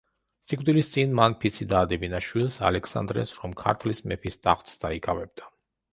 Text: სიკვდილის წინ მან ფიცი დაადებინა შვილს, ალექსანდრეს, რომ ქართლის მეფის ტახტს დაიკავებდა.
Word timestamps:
სიკვდილის 0.51 0.87
წინ 0.93 1.11
მან 1.19 1.35
ფიცი 1.43 1.67
დაადებინა 1.75 2.21
შვილს, 2.29 2.57
ალექსანდრეს, 2.71 3.35
რომ 3.43 3.53
ქართლის 3.63 4.05
მეფის 4.13 4.41
ტახტს 4.49 4.85
დაიკავებდა. 4.87 5.53